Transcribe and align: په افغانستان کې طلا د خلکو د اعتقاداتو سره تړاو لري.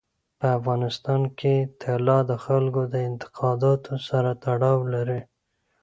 په 0.39 0.47
افغانستان 0.57 1.21
کې 1.39 1.53
طلا 1.81 2.19
د 2.29 2.31
خلکو 2.45 2.81
د 2.93 2.93
اعتقاداتو 3.07 3.93
سره 4.07 4.31
تړاو 4.43 4.77
لري. 4.93 5.21